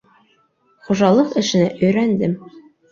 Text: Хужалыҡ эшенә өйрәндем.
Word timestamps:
Хужалыҡ 0.87 1.39
эшенә 1.43 1.71
өйрәндем. 1.87 2.39